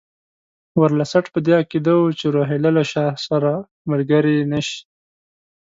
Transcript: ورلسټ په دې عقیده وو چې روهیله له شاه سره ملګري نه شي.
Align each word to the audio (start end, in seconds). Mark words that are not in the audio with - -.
ورلسټ 0.81 1.25
په 1.33 1.39
دې 1.45 1.53
عقیده 1.61 1.93
وو 1.97 2.17
چې 2.19 2.25
روهیله 2.35 2.69
له 2.77 2.83
شاه 2.91 3.11
سره 3.27 3.51
ملګري 3.89 4.37
نه 4.51 4.59
شي. 4.67 4.79